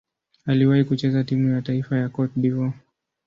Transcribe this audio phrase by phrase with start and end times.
[0.45, 2.73] Aliwahi kucheza timu ya taifa ya Cote d'Ivoire.